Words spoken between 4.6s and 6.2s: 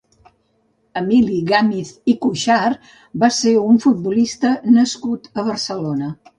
nascut a Barcelona.